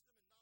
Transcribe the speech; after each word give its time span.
them 0.00 0.08
and 0.08 0.36
not 0.36 0.39